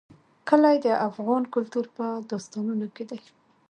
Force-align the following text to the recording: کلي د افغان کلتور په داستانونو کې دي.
کلي 0.47 0.77
د 0.85 0.87
افغان 1.07 1.43
کلتور 1.53 1.85
په 1.95 2.05
داستانونو 2.29 2.85
کې 2.95 3.03
دي. 3.09 3.19